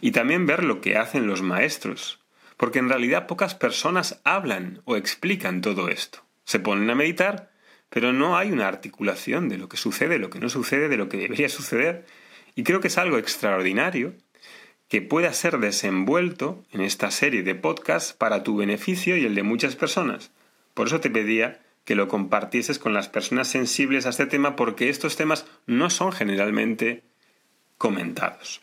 Y 0.00 0.10
también 0.10 0.46
ver 0.46 0.64
lo 0.64 0.80
que 0.80 0.96
hacen 0.96 1.26
los 1.26 1.42
maestros, 1.42 2.20
porque 2.56 2.78
en 2.78 2.88
realidad 2.88 3.26
pocas 3.26 3.54
personas 3.54 4.20
hablan 4.24 4.82
o 4.84 4.96
explican 4.96 5.60
todo 5.60 5.88
esto. 5.88 6.24
Se 6.44 6.60
ponen 6.60 6.90
a 6.90 6.94
meditar, 6.94 7.50
pero 7.88 8.12
no 8.12 8.36
hay 8.36 8.50
una 8.50 8.68
articulación 8.68 9.48
de 9.48 9.58
lo 9.58 9.68
que 9.68 9.76
sucede, 9.76 10.18
lo 10.18 10.30
que 10.30 10.40
no 10.40 10.48
sucede, 10.48 10.88
de 10.88 10.96
lo 10.96 11.08
que 11.08 11.16
debería 11.16 11.48
suceder. 11.48 12.06
Y 12.54 12.64
creo 12.64 12.80
que 12.80 12.88
es 12.88 12.98
algo 12.98 13.18
extraordinario 13.18 14.14
que 14.88 15.02
pueda 15.02 15.32
ser 15.32 15.58
desenvuelto 15.58 16.62
en 16.72 16.80
esta 16.80 17.10
serie 17.10 17.42
de 17.42 17.54
podcasts 17.54 18.12
para 18.12 18.42
tu 18.42 18.56
beneficio 18.56 19.16
y 19.16 19.24
el 19.24 19.34
de 19.34 19.42
muchas 19.42 19.76
personas. 19.76 20.30
Por 20.74 20.88
eso 20.88 21.00
te 21.00 21.10
pedía 21.10 21.60
que 21.84 21.94
lo 21.94 22.08
compartieses 22.08 22.78
con 22.78 22.94
las 22.94 23.08
personas 23.08 23.48
sensibles 23.48 24.06
a 24.06 24.10
este 24.10 24.26
tema 24.26 24.56
porque 24.56 24.88
estos 24.88 25.16
temas 25.16 25.46
no 25.66 25.90
son 25.90 26.12
generalmente 26.12 27.02
comentados. 27.78 28.60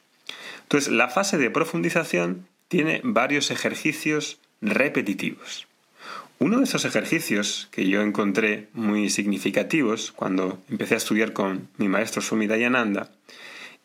Entonces, 0.63 0.91
la 0.91 1.09
fase 1.09 1.37
de 1.37 1.49
profundización 1.49 2.47
tiene 2.67 3.01
varios 3.03 3.51
ejercicios 3.51 4.39
repetitivos. 4.61 5.67
Uno 6.39 6.57
de 6.57 6.63
esos 6.63 6.85
ejercicios 6.85 7.67
que 7.71 7.87
yo 7.87 8.01
encontré 8.01 8.69
muy 8.73 9.09
significativos 9.09 10.11
cuando 10.11 10.59
empecé 10.69 10.95
a 10.95 10.97
estudiar 10.97 11.33
con 11.33 11.67
mi 11.77 11.87
maestro 11.87 12.21
Swami 12.21 12.47
Dayananda 12.47 13.11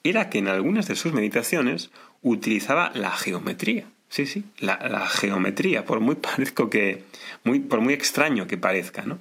era 0.08 0.30
que 0.30 0.38
en 0.38 0.48
algunas 0.48 0.88
de 0.88 0.96
sus 0.96 1.12
meditaciones 1.12 1.90
utilizaba 2.22 2.90
la 2.94 3.10
geometría. 3.10 3.86
Sí, 4.08 4.26
sí, 4.26 4.44
la, 4.58 5.06
geometría, 5.08 5.84
por 5.84 6.00
muy 6.00 6.14
parezco 6.16 6.70
que, 6.70 7.04
muy, 7.44 7.60
por 7.60 7.80
muy 7.80 7.94
extraño 7.94 8.46
que 8.46 8.56
parezca, 8.56 9.02
¿no? 9.02 9.18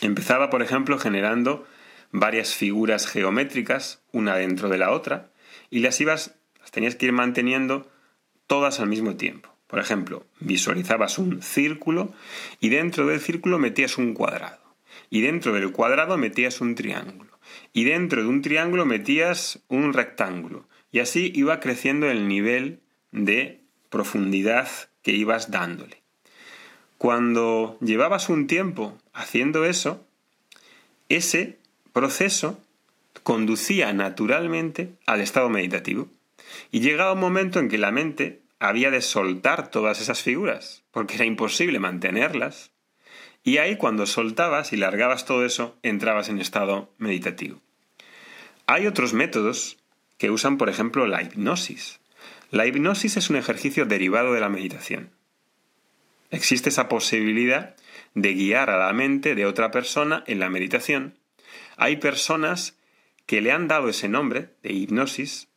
Empezaba, 0.00 0.50
por 0.50 0.62
ejemplo, 0.62 0.98
generando 0.98 1.66
varias 2.12 2.54
figuras 2.54 3.06
geométricas, 3.06 4.00
una 4.12 4.36
dentro 4.36 4.68
de 4.68 4.78
la 4.78 4.90
otra, 4.90 5.30
y 5.70 5.80
las 5.80 6.00
ibas, 6.00 6.34
las 6.60 6.70
tenías 6.70 6.96
que 6.96 7.06
ir 7.06 7.12
manteniendo 7.12 7.90
todas 8.46 8.80
al 8.80 8.88
mismo 8.88 9.16
tiempo. 9.16 9.54
Por 9.66 9.78
ejemplo, 9.78 10.24
visualizabas 10.40 11.18
un 11.18 11.42
círculo 11.42 12.12
y 12.58 12.70
dentro 12.70 13.06
del 13.06 13.20
círculo 13.20 13.58
metías 13.58 13.98
un 13.98 14.14
cuadrado. 14.14 14.58
Y 15.10 15.20
dentro 15.20 15.52
del 15.52 15.72
cuadrado 15.72 16.16
metías 16.16 16.60
un 16.60 16.74
triángulo. 16.74 17.27
Y 17.78 17.84
dentro 17.84 18.20
de 18.20 18.28
un 18.28 18.42
triángulo 18.42 18.86
metías 18.86 19.60
un 19.68 19.92
rectángulo. 19.92 20.66
Y 20.90 20.98
así 20.98 21.30
iba 21.32 21.60
creciendo 21.60 22.10
el 22.10 22.26
nivel 22.26 22.80
de 23.12 23.60
profundidad 23.88 24.68
que 25.02 25.12
ibas 25.12 25.52
dándole. 25.52 26.02
Cuando 26.96 27.78
llevabas 27.80 28.30
un 28.30 28.48
tiempo 28.48 28.98
haciendo 29.12 29.64
eso, 29.64 30.04
ese 31.08 31.56
proceso 31.92 32.60
conducía 33.22 33.92
naturalmente 33.92 34.94
al 35.06 35.20
estado 35.20 35.48
meditativo. 35.48 36.08
Y 36.72 36.80
llegaba 36.80 37.12
un 37.12 37.20
momento 37.20 37.60
en 37.60 37.68
que 37.68 37.78
la 37.78 37.92
mente 37.92 38.42
había 38.58 38.90
de 38.90 39.02
soltar 39.02 39.70
todas 39.70 40.00
esas 40.00 40.20
figuras, 40.20 40.82
porque 40.90 41.14
era 41.14 41.26
imposible 41.26 41.78
mantenerlas. 41.78 42.72
Y 43.44 43.58
ahí 43.58 43.76
cuando 43.76 44.04
soltabas 44.06 44.72
y 44.72 44.76
largabas 44.76 45.26
todo 45.26 45.44
eso, 45.44 45.78
entrabas 45.84 46.28
en 46.28 46.40
estado 46.40 46.92
meditativo. 46.98 47.60
Hay 48.70 48.86
otros 48.86 49.14
métodos 49.14 49.78
que 50.18 50.30
usan, 50.30 50.58
por 50.58 50.68
ejemplo, 50.68 51.06
la 51.06 51.22
hipnosis. 51.22 52.00
La 52.50 52.66
hipnosis 52.66 53.16
es 53.16 53.30
un 53.30 53.36
ejercicio 53.36 53.86
derivado 53.86 54.34
de 54.34 54.40
la 54.40 54.50
meditación. 54.50 55.08
Existe 56.30 56.68
esa 56.68 56.86
posibilidad 56.86 57.76
de 58.14 58.34
guiar 58.34 58.68
a 58.68 58.76
la 58.76 58.92
mente 58.92 59.34
de 59.34 59.46
otra 59.46 59.70
persona 59.70 60.22
en 60.26 60.38
la 60.38 60.50
meditación. 60.50 61.14
Hay 61.78 61.96
personas 61.96 62.76
que 63.24 63.40
le 63.40 63.52
han 63.52 63.68
dado 63.68 63.88
ese 63.88 64.10
nombre 64.10 64.50
de 64.62 64.74
hipnosis 64.74 65.48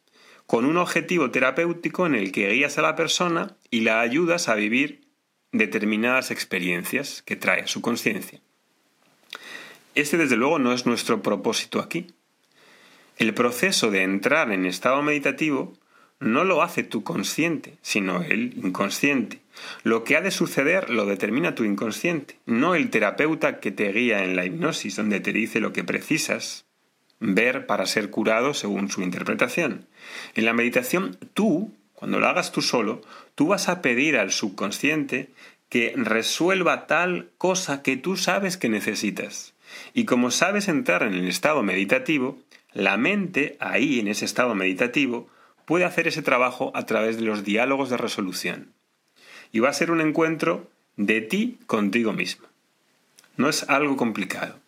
con 0.46 0.64
un 0.64 0.78
objetivo 0.78 1.32
terapéutico 1.32 2.06
en 2.06 2.16
el 2.16 2.32
que 2.32 2.50
guías 2.50 2.78
a 2.78 2.82
la 2.82 2.96
persona 2.96 3.58
y 3.70 3.82
la 3.82 4.00
ayudas 4.00 4.48
a 4.48 4.56
vivir 4.56 5.02
determinadas 5.52 6.32
experiencias 6.32 7.22
que 7.24 7.36
trae 7.36 7.64
a 7.64 7.68
su 7.68 7.82
conciencia. 7.82 8.40
Este 9.96 10.16
desde 10.16 10.38
luego 10.38 10.60
no 10.60 10.72
es 10.72 10.86
nuestro 10.86 11.22
propósito 11.22 11.82
aquí. 11.82 12.08
El 13.18 13.34
proceso 13.34 13.92
de 13.92 14.04
entrar 14.04 14.52
en 14.52 14.66
estado 14.66 15.02
meditativo 15.02 15.74
no 16.20 16.44
lo 16.44 16.62
hace 16.62 16.84
tu 16.84 17.04
consciente, 17.04 17.78
sino 17.82 18.22
el 18.22 18.54
inconsciente. 18.64 19.42
Lo 19.84 20.04
que 20.04 20.16
ha 20.16 20.22
de 20.22 20.32
suceder 20.32 20.90
lo 20.90 21.06
determina 21.06 21.56
tu 21.56 21.64
inconsciente, 21.64 22.38
no 22.46 22.76
el 22.76 22.90
terapeuta 22.90 23.60
que 23.60 23.72
te 23.72 23.92
guía 23.92 24.24
en 24.24 24.36
la 24.36 24.46
hipnosis, 24.46 24.96
donde 24.96 25.20
te 25.20 25.34
dice 25.34 25.60
lo 25.60 25.74
que 25.74 25.84
precisas 25.84 26.66
ver 27.20 27.68
para 27.68 27.86
ser 27.86 28.10
curado 28.10 28.54
según 28.54 28.90
su 28.90 29.02
interpretación. 29.02 29.88
En 30.36 30.46
la 30.46 30.54
meditación, 30.54 31.18
tú, 31.34 31.72
cuando 31.94 32.20
lo 32.20 32.28
hagas 32.28 32.52
tú 32.52 32.62
solo, 32.62 33.02
tú 33.36 33.48
vas 33.48 33.70
a 33.70 33.82
pedir 33.82 34.18
al 34.18 34.32
subconsciente 34.32 35.30
que 35.70 35.94
resuelva 35.96 36.88
tal 36.88 37.30
cosa 37.38 37.82
que 37.82 37.96
tú 37.96 38.18
sabes 38.18 38.58
que 38.58 38.70
necesitas. 38.70 39.54
Y 39.94 40.06
como 40.06 40.32
sabes 40.32 40.68
entrar 40.68 41.04
en 41.04 41.14
el 41.14 41.28
estado 41.28 41.64
meditativo, 41.64 42.38
la 42.74 42.98
mente, 42.98 43.58
ahí 43.60 44.00
en 44.00 44.08
ese 44.08 44.26
estado 44.26 44.56
meditativo, 44.56 45.28
puede 45.66 45.86
hacer 45.86 46.08
ese 46.08 46.22
trabajo 46.22 46.72
a 46.76 46.86
través 46.86 47.18
de 47.18 47.24
los 47.24 47.44
diálogos 47.44 47.90
de 47.90 47.98
resolución. 47.98 48.74
Y 49.52 49.60
va 49.60 49.70
a 49.70 49.74
ser 49.74 49.92
un 49.92 50.02
encuentro 50.02 50.70
de 50.98 51.22
ti 51.22 51.58
contigo 51.68 52.14
mismo. 52.14 52.48
No 53.38 53.50
es 53.50 53.70
algo 53.70 53.98
complicado. 53.98 54.60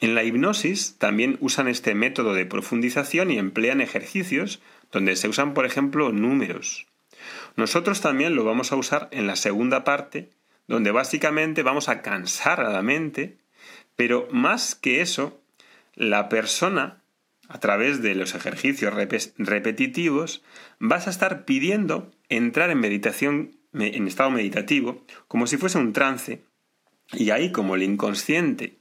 En 0.00 0.14
la 0.14 0.24
hipnosis 0.24 0.96
también 0.98 1.36
usan 1.40 1.68
este 1.68 1.94
método 1.94 2.34
de 2.34 2.46
profundización 2.46 3.30
y 3.30 3.38
emplean 3.38 3.80
ejercicios 3.80 4.60
donde 4.92 5.16
se 5.16 5.28
usan, 5.28 5.54
por 5.54 5.66
ejemplo, 5.66 6.12
números. 6.12 6.86
Nosotros 7.56 8.00
también 8.00 8.34
lo 8.34 8.44
vamos 8.44 8.72
a 8.72 8.76
usar 8.76 9.08
en 9.10 9.26
la 9.26 9.36
segunda 9.36 9.84
parte, 9.84 10.30
donde 10.66 10.90
básicamente 10.90 11.62
vamos 11.62 11.88
a 11.88 12.02
cansar 12.02 12.60
a 12.60 12.70
la 12.70 12.82
mente, 12.82 13.36
pero 13.96 14.28
más 14.30 14.74
que 14.74 15.00
eso, 15.00 15.40
la 15.94 16.28
persona, 16.28 16.97
a 17.48 17.58
través 17.58 18.02
de 18.02 18.14
los 18.14 18.34
ejercicios 18.34 18.94
repetitivos, 19.38 20.42
vas 20.78 21.06
a 21.06 21.10
estar 21.10 21.44
pidiendo 21.44 22.10
entrar 22.28 22.70
en 22.70 22.80
meditación, 22.80 23.56
en 23.72 24.06
estado 24.06 24.30
meditativo, 24.30 25.02
como 25.28 25.46
si 25.46 25.56
fuese 25.56 25.78
un 25.78 25.92
trance, 25.92 26.42
y 27.12 27.30
ahí 27.30 27.50
como 27.52 27.74
el 27.74 27.82
inconsciente 27.82 28.76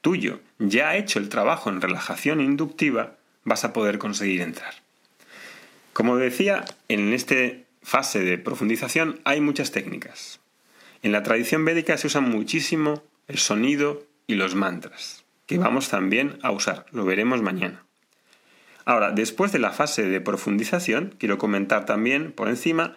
tuyo 0.00 0.40
ya 0.58 0.90
ha 0.90 0.96
hecho 0.96 1.18
el 1.18 1.28
trabajo 1.28 1.68
en 1.68 1.80
relajación 1.80 2.40
inductiva, 2.40 3.16
vas 3.44 3.64
a 3.64 3.72
poder 3.72 3.98
conseguir 3.98 4.40
entrar. 4.40 4.74
Como 5.92 6.16
decía, 6.16 6.64
en 6.88 7.12
esta 7.12 7.34
fase 7.82 8.20
de 8.20 8.38
profundización 8.38 9.20
hay 9.24 9.40
muchas 9.40 9.72
técnicas. 9.72 10.40
En 11.02 11.12
la 11.12 11.22
tradición 11.22 11.64
védica 11.64 11.96
se 11.96 12.06
usa 12.06 12.20
muchísimo 12.20 13.02
el 13.28 13.38
sonido 13.38 14.04
y 14.26 14.34
los 14.34 14.54
mantras, 14.54 15.24
que 15.46 15.58
vamos 15.58 15.88
también 15.88 16.38
a 16.42 16.50
usar, 16.50 16.86
lo 16.92 17.04
veremos 17.04 17.42
mañana. 17.42 17.85
Ahora, 18.86 19.10
después 19.10 19.50
de 19.50 19.58
la 19.58 19.72
fase 19.72 20.04
de 20.04 20.20
profundización, 20.20 21.16
quiero 21.18 21.38
comentar 21.38 21.84
también 21.86 22.30
por 22.30 22.48
encima 22.48 22.96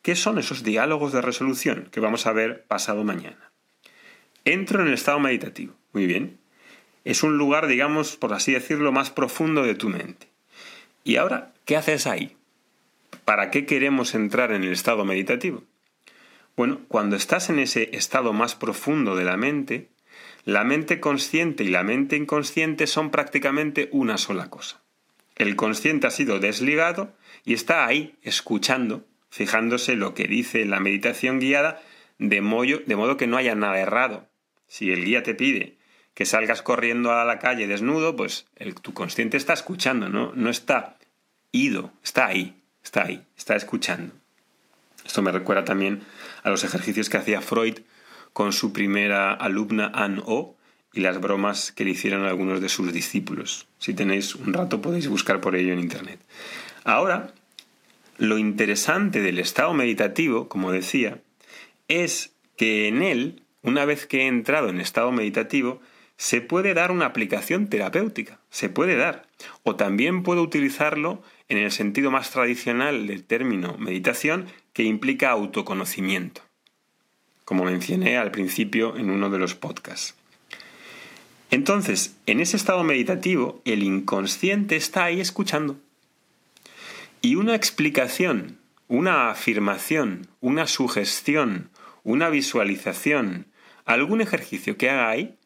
qué 0.00 0.16
son 0.16 0.38
esos 0.38 0.64
diálogos 0.64 1.12
de 1.12 1.20
resolución 1.20 1.88
que 1.92 2.00
vamos 2.00 2.26
a 2.26 2.32
ver 2.32 2.64
pasado 2.64 3.04
mañana. 3.04 3.52
entro 4.46 4.80
en 4.80 4.88
el 4.88 4.94
estado 4.94 5.18
meditativo. 5.20 5.74
Muy 5.92 6.06
bien. 6.06 6.38
Es 7.04 7.22
un 7.22 7.36
lugar, 7.36 7.66
digamos, 7.66 8.16
por 8.16 8.32
así 8.32 8.52
decirlo, 8.52 8.92
más 8.92 9.10
profundo 9.10 9.62
de 9.62 9.74
tu 9.74 9.88
mente. 9.88 10.28
¿Y 11.04 11.16
ahora 11.16 11.52
qué 11.64 11.76
haces 11.76 12.06
ahí? 12.06 12.36
¿Para 13.24 13.50
qué 13.50 13.66
queremos 13.66 14.14
entrar 14.14 14.52
en 14.52 14.62
el 14.64 14.72
estado 14.72 15.04
meditativo? 15.04 15.64
Bueno, 16.56 16.80
cuando 16.88 17.16
estás 17.16 17.50
en 17.50 17.58
ese 17.58 17.90
estado 17.92 18.32
más 18.32 18.54
profundo 18.54 19.16
de 19.16 19.24
la 19.24 19.36
mente, 19.36 19.90
la 20.44 20.64
mente 20.64 20.98
consciente 21.00 21.64
y 21.64 21.68
la 21.68 21.82
mente 21.82 22.16
inconsciente 22.16 22.86
son 22.86 23.10
prácticamente 23.10 23.90
una 23.92 24.16
sola 24.16 24.48
cosa. 24.48 24.85
El 25.36 25.54
consciente 25.54 26.06
ha 26.06 26.10
sido 26.10 26.40
desligado 26.40 27.14
y 27.44 27.54
está 27.54 27.86
ahí 27.86 28.16
escuchando, 28.22 29.06
fijándose 29.30 29.94
lo 29.94 30.14
que 30.14 30.24
dice 30.24 30.64
la 30.64 30.80
meditación 30.80 31.38
guiada, 31.38 31.80
de 32.18 32.40
modo, 32.40 33.16
que 33.16 33.26
no 33.26 33.36
haya 33.36 33.54
nada 33.54 33.78
errado. 33.78 34.28
Si 34.66 34.90
el 34.90 35.04
guía 35.04 35.22
te 35.22 35.34
pide 35.34 35.76
que 36.14 36.24
salgas 36.24 36.62
corriendo 36.62 37.12
a 37.12 37.26
la 37.26 37.38
calle 37.38 37.66
desnudo, 37.66 38.16
pues 38.16 38.46
el, 38.56 38.74
tu 38.74 38.94
consciente 38.94 39.36
está 39.36 39.52
escuchando, 39.52 40.08
¿no? 40.08 40.32
no 40.34 40.48
está 40.48 40.96
ido, 41.52 41.92
está 42.02 42.26
ahí, 42.26 42.62
está 42.82 43.04
ahí, 43.04 43.22
está 43.36 43.54
escuchando. 43.54 44.14
Esto 45.04 45.20
me 45.20 45.30
recuerda 45.30 45.64
también 45.64 46.02
a 46.42 46.48
los 46.48 46.64
ejercicios 46.64 47.10
que 47.10 47.18
hacía 47.18 47.42
Freud 47.42 47.80
con 48.32 48.54
su 48.54 48.72
primera 48.72 49.32
alumna 49.32 49.92
Anne 49.94 50.22
O 50.24 50.55
y 50.96 51.00
las 51.00 51.20
bromas 51.20 51.72
que 51.72 51.84
le 51.84 51.90
hicieron 51.90 52.24
algunos 52.24 52.60
de 52.60 52.70
sus 52.70 52.92
discípulos. 52.92 53.68
Si 53.78 53.92
tenéis 53.92 54.34
un 54.34 54.54
rato 54.54 54.80
podéis 54.80 55.08
buscar 55.08 55.42
por 55.42 55.54
ello 55.54 55.74
en 55.74 55.78
Internet. 55.78 56.18
Ahora, 56.84 57.34
lo 58.16 58.38
interesante 58.38 59.20
del 59.20 59.38
estado 59.38 59.74
meditativo, 59.74 60.48
como 60.48 60.72
decía, 60.72 61.20
es 61.86 62.32
que 62.56 62.88
en 62.88 63.02
él, 63.02 63.42
una 63.62 63.84
vez 63.84 64.06
que 64.06 64.22
he 64.22 64.26
entrado 64.26 64.70
en 64.70 64.80
estado 64.80 65.12
meditativo, 65.12 65.82
se 66.16 66.40
puede 66.40 66.72
dar 66.72 66.90
una 66.90 67.04
aplicación 67.04 67.68
terapéutica, 67.68 68.40
se 68.48 68.70
puede 68.70 68.96
dar. 68.96 69.28
O 69.64 69.76
también 69.76 70.22
puedo 70.22 70.40
utilizarlo 70.40 71.22
en 71.50 71.58
el 71.58 71.70
sentido 71.72 72.10
más 72.10 72.30
tradicional 72.30 73.06
del 73.06 73.22
término 73.22 73.76
meditación, 73.76 74.46
que 74.72 74.84
implica 74.84 75.30
autoconocimiento, 75.30 76.40
como 77.44 77.64
mencioné 77.64 78.16
al 78.16 78.30
principio 78.30 78.96
en 78.96 79.10
uno 79.10 79.28
de 79.28 79.38
los 79.38 79.54
podcasts. 79.54 80.14
Entonces, 81.50 82.16
en 82.26 82.40
ese 82.40 82.56
estado 82.56 82.82
meditativo, 82.84 83.60
el 83.64 83.82
inconsciente 83.82 84.76
está 84.76 85.04
ahí 85.04 85.20
escuchando. 85.20 85.76
Y 87.22 87.36
una 87.36 87.54
explicación, 87.54 88.58
una 88.88 89.30
afirmación, 89.30 90.28
una 90.40 90.66
sugestión, 90.66 91.70
una 92.04 92.30
visualización, 92.30 93.46
algún 93.84 94.20
ejercicio 94.20 94.76
que 94.76 94.90
haga 94.90 95.10
ahí, 95.10 95.36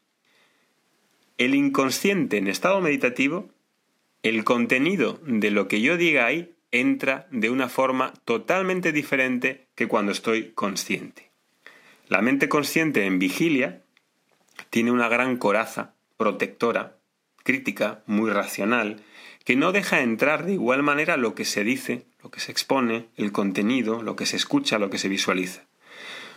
el 1.38 1.54
inconsciente 1.54 2.38
en 2.38 2.48
estado 2.48 2.80
meditativo 2.80 3.48
el 4.22 4.44
contenido 4.44 5.18
de 5.24 5.50
lo 5.50 5.68
que 5.68 5.80
yo 5.80 5.96
diga 5.96 6.26
ahí 6.26 6.52
entra 6.72 7.26
de 7.30 7.50
una 7.50 7.68
forma 7.68 8.12
totalmente 8.24 8.92
diferente 8.92 9.66
que 9.74 9.88
cuando 9.88 10.12
estoy 10.12 10.50
consciente. 10.54 11.30
La 12.08 12.20
mente 12.20 12.48
consciente 12.48 13.06
en 13.06 13.18
vigilia 13.18 13.82
tiene 14.68 14.90
una 14.90 15.08
gran 15.08 15.36
coraza 15.36 15.94
protectora, 16.16 16.98
crítica, 17.42 18.02
muy 18.06 18.30
racional, 18.30 19.02
que 19.44 19.56
no 19.56 19.72
deja 19.72 20.02
entrar 20.02 20.44
de 20.44 20.52
igual 20.52 20.82
manera 20.82 21.16
lo 21.16 21.34
que 21.34 21.44
se 21.44 21.64
dice, 21.64 22.04
lo 22.22 22.30
que 22.30 22.40
se 22.40 22.52
expone, 22.52 23.08
el 23.16 23.32
contenido, 23.32 24.02
lo 24.02 24.16
que 24.16 24.26
se 24.26 24.36
escucha, 24.36 24.78
lo 24.78 24.90
que 24.90 24.98
se 24.98 25.08
visualiza. 25.08 25.62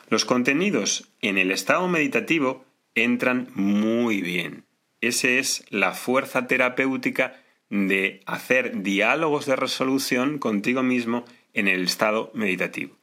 Los 0.10 0.26
contenidos 0.26 1.12
en 1.22 1.38
el 1.38 1.52
estado 1.52 1.88
meditativo 1.88 2.66
entran 2.96 3.50
muy 3.56 4.22
bien. 4.22 4.66
Esa 5.02 5.28
es 5.28 5.66
la 5.70 5.92
fuerza 5.94 6.48
terapéutica 6.48 7.42
de 7.70 8.22
hacer 8.26 8.84
diálogos 8.84 9.46
de 9.46 9.56
resolución 9.56 10.38
contigo 10.38 10.84
mismo 10.84 11.26
en 11.54 11.68
el 11.68 11.84
estado 11.84 12.32
meditativo. 12.34 12.96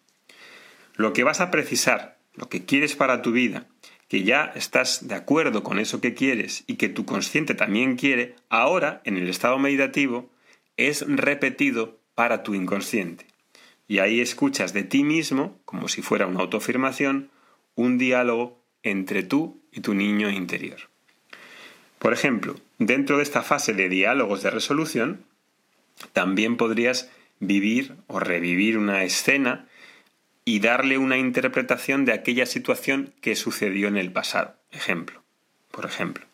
Lo 0.94 1.12
que 1.12 1.24
vas 1.24 1.40
a 1.40 1.50
precisar, 1.50 2.18
lo 2.35 2.48
que 2.48 2.64
quieres 2.64 2.94
para 2.94 3.22
tu 3.22 3.33
vida, 3.33 3.66
que 4.11 4.25
ya 4.25 4.53
estás 4.57 5.07
de 5.07 5.14
acuerdo 5.14 5.62
con 5.62 5.79
eso 5.79 6.01
que 6.01 6.14
quieres 6.14 6.64
y 6.66 6.75
que 6.75 6.88
tu 6.88 7.05
consciente 7.05 7.55
también 7.55 7.96
quiere, 7.96 8.35
ahora 8.49 9.01
en 9.05 9.16
el 9.16 9.29
estado 9.29 9.57
meditativo 9.61 10.29
es 10.77 11.05
repetido 11.07 12.01
para 12.16 12.42
tu 12.42 12.55
inconsciente. 12.55 13.25
Y 13.87 14.01
ahí 14.01 14.20
escuchas 14.20 14.73
de 14.73 14.83
ti 14.83 15.05
mismo, 15.05 15.61
como 15.64 15.87
si 15.87 16.03
fuera 16.03 16.27
una 16.27 16.40
autoafirmación, 16.40 17.31
un 17.77 17.99
diálogo 17.99 18.61
entre 18.83 19.23
tú 19.23 19.62
y 19.70 19.81
tu 19.81 19.94
niño 19.94 20.29
interior. 20.29 20.81
Por 22.01 22.12
ejemplo, 22.12 22.57
dentro 22.79 23.18
de 23.18 23.23
esta 23.23 23.42
fase 23.42 23.75
de 23.75 23.88
diálogos 23.88 24.42
de 24.42 24.51
resolución, 24.51 25.25
también 26.12 26.57
podrías 26.57 27.12
vivir 27.38 27.94
o 28.09 28.18
revivir 28.18 28.77
una 28.77 29.05
escena 29.05 29.68
y 30.44 30.61
darle 30.61 30.98
una 30.98 31.18
interpretación 31.18 32.05
de 32.05 32.12
aquella 32.12 32.46
situación 32.46 33.12
que 33.20 33.37
sucedió 33.37 33.88
en 33.88 33.96
el 33.96 34.12
pasado. 34.12 34.55
Ejemplo. 34.70 35.22
Por 35.70 35.85
ejemplo, 35.87 36.24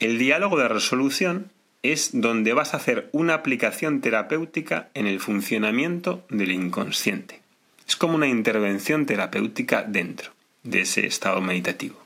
el 0.00 0.18
diálogo 0.18 0.58
de 0.58 0.68
resolución 0.68 1.50
es 1.82 2.10
donde 2.12 2.52
vas 2.52 2.74
a 2.74 2.78
hacer 2.78 3.08
una 3.12 3.34
aplicación 3.34 4.00
terapéutica 4.00 4.88
en 4.94 5.06
el 5.06 5.20
funcionamiento 5.20 6.24
del 6.28 6.52
inconsciente. 6.52 7.40
Es 7.86 7.96
como 7.96 8.16
una 8.16 8.26
intervención 8.26 9.06
terapéutica 9.06 9.82
dentro 9.82 10.32
de 10.62 10.82
ese 10.82 11.06
estado 11.06 11.40
meditativo. 11.40 11.96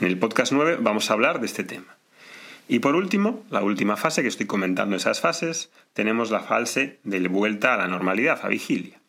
En 0.00 0.06
el 0.06 0.18
podcast 0.18 0.52
9 0.52 0.78
vamos 0.80 1.10
a 1.10 1.14
hablar 1.14 1.40
de 1.40 1.46
este 1.46 1.64
tema. 1.64 1.96
Y 2.68 2.80
por 2.80 2.94
último, 2.94 3.44
la 3.50 3.62
última 3.62 3.96
fase, 3.96 4.20
que 4.20 4.28
estoy 4.28 4.46
comentando 4.46 4.94
esas 4.94 5.20
fases, 5.20 5.70
tenemos 5.94 6.30
la 6.30 6.40
fase 6.40 6.98
de 7.02 7.26
vuelta 7.28 7.74
a 7.74 7.78
la 7.78 7.88
normalidad, 7.88 8.40
a 8.42 8.48
vigilia. 8.48 9.00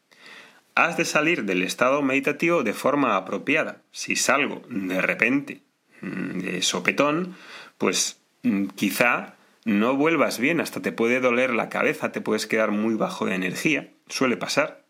Has 0.80 0.96
de 0.96 1.04
salir 1.04 1.44
del 1.44 1.64
estado 1.64 2.02
meditativo 2.02 2.64
de 2.64 2.72
forma 2.72 3.18
apropiada. 3.18 3.82
Si 3.92 4.16
salgo 4.16 4.62
de 4.70 5.02
repente 5.02 5.62
mm, 6.00 6.40
de 6.40 6.62
sopetón, 6.62 7.36
pues 7.78 8.22
mm, 8.44 8.68
quizá 8.68 9.36
no 9.66 9.98
vuelvas 9.98 10.40
bien, 10.40 10.62
hasta 10.62 10.82
te 10.82 10.94
puede 10.94 11.20
doler 11.20 11.54
la 11.54 11.68
cabeza, 11.68 12.14
te 12.14 12.22
puedes 12.22 12.48
quedar 12.48 12.72
muy 12.72 12.96
bajo 12.96 13.26
de 13.26 13.36
energía, 13.36 13.90
suele 14.08 14.38
pasar. 14.38 14.86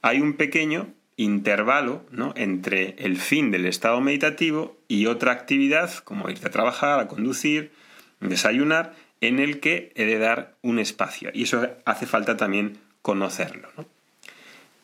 Hay 0.00 0.20
un 0.20 0.32
pequeño 0.32 0.92
intervalo 1.14 2.04
¿no? 2.10 2.34
entre 2.34 2.96
el 2.98 3.16
fin 3.16 3.52
del 3.52 3.66
estado 3.66 4.00
meditativo 4.00 4.76
y 4.88 5.06
otra 5.06 5.30
actividad, 5.30 5.98
como 5.98 6.30
irte 6.30 6.48
a 6.48 6.50
trabajar, 6.50 6.98
a 6.98 7.06
conducir, 7.06 7.70
desayunar, 8.18 8.96
en 9.20 9.38
el 9.38 9.60
que 9.60 9.92
he 9.94 10.04
de 10.04 10.18
dar 10.18 10.56
un 10.62 10.80
espacio. 10.80 11.30
Y 11.32 11.44
eso 11.44 11.68
hace 11.84 12.06
falta 12.06 12.36
también 12.36 12.80
conocerlo. 13.02 13.68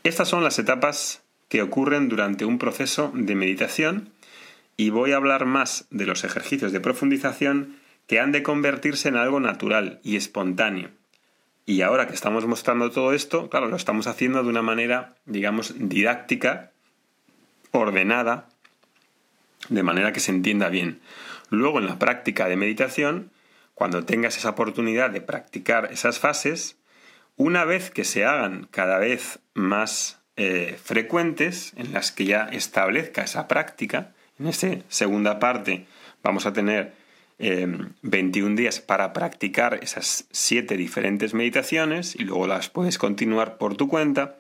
Estas 0.09 0.29
son 0.29 0.43
las 0.43 0.59
etapas 0.59 1.23
que 1.51 1.61
ocurren 1.61 2.09
durante 2.09 2.47
un 2.47 2.57
proceso 2.57 3.13
de 3.15 3.35
meditación 3.35 4.09
y 4.79 4.89
voy 4.89 5.13
a 5.13 5.17
hablar 5.17 5.45
más 5.45 5.87
de 5.91 6.07
los 6.07 6.25
ejercicios 6.25 6.73
de 6.73 6.81
profundización 6.81 7.77
que 8.07 8.19
han 8.19 8.33
de 8.33 8.43
convertirse 8.43 9.11
en 9.11 9.17
algo 9.17 9.39
natural 9.39 10.01
y 10.03 10.17
espontáneo. 10.17 10.89
Y 11.67 11.83
ahora 11.83 12.07
que 12.07 12.15
estamos 12.15 12.47
mostrando 12.47 12.91
todo 12.91 13.13
esto, 13.13 13.51
claro, 13.51 13.69
lo 13.69 13.77
estamos 13.77 14.07
haciendo 14.07 14.43
de 14.43 14.49
una 14.49 14.63
manera, 14.63 15.15
digamos, 15.27 15.75
didáctica, 15.77 16.73
ordenada, 17.73 18.49
de 19.69 19.83
manera 19.83 20.15
que 20.15 20.21
se 20.21 20.31
entienda 20.31 20.71
bien. 20.71 21.01
Luego 21.51 21.81
en 21.81 21.87
la 21.87 21.99
práctica 21.99 22.49
de 22.49 22.57
meditación, 22.57 23.31
cuando 23.75 24.07
tengas 24.07 24.39
esa 24.39 24.49
oportunidad 24.49 25.11
de 25.11 25.21
practicar 25.21 25.93
esas 25.93 26.19
fases, 26.19 26.79
una 27.39 27.65
vez 27.65 27.91
que 27.91 28.05
se 28.05 28.25
hagan 28.25 28.69
cada 28.71 28.99
vez 28.99 29.39
más 29.55 30.21
eh, 30.37 30.79
frecuentes, 30.83 31.73
en 31.77 31.95
las 31.95 32.13
que 32.13 32.27
ya 32.27 32.45
establezca 32.53 33.23
esa 33.23 33.49
práctica, 33.49 34.13
en 34.39 34.49
esta 34.49 34.69
segunda 34.89 35.39
parte 35.39 35.87
vamos 36.23 36.47
a 36.47 36.53
tener 36.53 36.93
21 37.39 38.49
em, 38.49 38.57
días 38.57 38.81
para 38.81 39.13
practicar 39.13 39.79
esas 39.83 40.27
siete 40.33 40.77
diferentes 40.77 41.33
meditaciones 41.33 42.17
y 42.17 42.25
luego 42.25 42.49
las 42.49 42.69
puedes 42.69 42.99
continuar 42.99 43.57
por 43.57 43.77
tu 43.77 43.89
cuenta, 43.89 44.37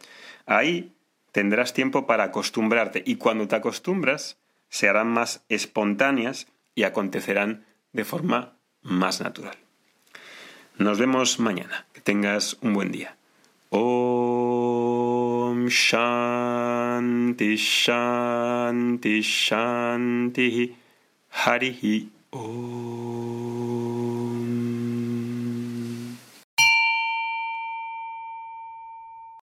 ahí 0.46 0.92
tendrás 1.30 1.72
tiempo 1.72 2.06
para 2.06 2.24
acostumbrarte 2.24 3.02
y 3.06 3.14
cuando 3.14 3.46
te 3.46 3.54
acostumbras 3.56 4.38
se 4.68 4.88
harán 4.88 5.08
más 5.08 5.44
espontáneas 5.48 6.48
y 6.74 6.82
acontecerán 6.82 7.64
de 7.92 8.04
forma 8.04 8.56
más 8.82 9.20
natural. 9.20 9.56
Nos 10.78 10.98
vemos 10.98 11.40
mañana 11.40 11.87
tengas 12.08 12.56
un 12.62 12.72
buen 12.72 12.90
día. 12.90 13.14
Om 13.68 15.68
Shanti 15.68 17.54
Shanti 17.54 19.20
Shanti 19.20 20.74
Harihi 21.44 22.08
Om. 22.30 22.98